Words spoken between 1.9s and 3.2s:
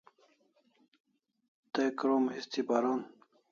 krom histi paron